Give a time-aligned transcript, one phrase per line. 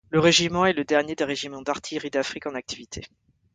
[0.09, 3.05] Le régiment est le dernier des régiments d'artillerie d'Afrique en activité.